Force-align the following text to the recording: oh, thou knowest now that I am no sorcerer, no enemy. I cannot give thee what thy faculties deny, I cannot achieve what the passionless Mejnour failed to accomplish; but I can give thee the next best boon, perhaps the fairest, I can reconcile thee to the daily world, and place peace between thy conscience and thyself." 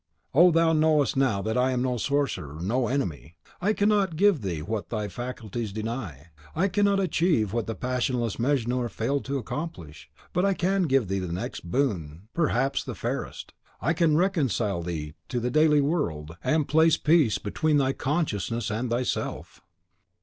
oh, 0.33 0.49
thou 0.49 0.73
knowest 0.73 1.15
now 1.15 1.43
that 1.43 1.55
I 1.55 1.69
am 1.69 1.83
no 1.83 1.95
sorcerer, 1.97 2.57
no 2.59 2.87
enemy. 2.87 3.35
I 3.61 3.71
cannot 3.73 4.15
give 4.15 4.41
thee 4.41 4.63
what 4.63 4.89
thy 4.89 5.07
faculties 5.07 5.71
deny, 5.71 6.29
I 6.55 6.69
cannot 6.69 6.99
achieve 6.99 7.53
what 7.53 7.67
the 7.67 7.75
passionless 7.75 8.37
Mejnour 8.39 8.89
failed 8.89 9.25
to 9.25 9.37
accomplish; 9.37 10.09
but 10.33 10.43
I 10.43 10.55
can 10.55 10.87
give 10.87 11.07
thee 11.07 11.19
the 11.19 11.31
next 11.31 11.59
best 11.59 11.69
boon, 11.71 12.29
perhaps 12.33 12.83
the 12.83 12.95
fairest, 12.95 13.53
I 13.79 13.93
can 13.93 14.17
reconcile 14.17 14.81
thee 14.81 15.13
to 15.29 15.39
the 15.39 15.51
daily 15.51 15.81
world, 15.81 16.35
and 16.43 16.67
place 16.67 16.97
peace 16.97 17.37
between 17.37 17.77
thy 17.77 17.93
conscience 17.93 18.71
and 18.71 18.89
thyself." 18.89 19.61